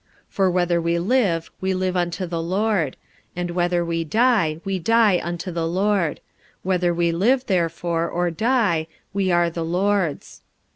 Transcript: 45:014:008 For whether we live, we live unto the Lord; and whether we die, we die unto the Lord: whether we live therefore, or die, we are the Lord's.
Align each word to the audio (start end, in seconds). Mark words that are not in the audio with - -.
45:014:008 0.29 0.31
For 0.31 0.49
whether 0.49 0.81
we 0.81 0.97
live, 0.97 1.51
we 1.61 1.73
live 1.75 1.95
unto 1.95 2.25
the 2.25 2.41
Lord; 2.41 2.97
and 3.35 3.51
whether 3.51 3.85
we 3.85 4.03
die, 4.03 4.59
we 4.65 4.79
die 4.79 5.21
unto 5.23 5.51
the 5.51 5.67
Lord: 5.67 6.21
whether 6.63 6.91
we 6.91 7.11
live 7.11 7.45
therefore, 7.45 8.09
or 8.09 8.31
die, 8.31 8.87
we 9.13 9.29
are 9.31 9.51
the 9.51 9.63
Lord's. 9.63 10.41